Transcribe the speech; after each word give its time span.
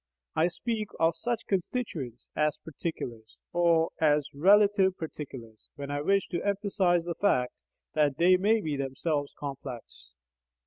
I 0.35 0.47
speak 0.47 0.87
of 0.99 1.15
such 1.15 1.45
constituents 1.45 2.27
as 2.35 2.57
"particulars," 2.57 3.37
or 3.53 3.91
as 3.99 4.27
"RELATIVE 4.33 4.97
particulars" 4.97 5.67
when 5.75 5.91
I 5.91 6.01
wish 6.01 6.27
to 6.29 6.41
emphasize 6.43 7.03
the 7.05 7.13
fact 7.13 7.53
that 7.93 8.17
they 8.17 8.35
may 8.35 8.61
be 8.61 8.75
themselves 8.75 9.31
complex. 9.37 10.09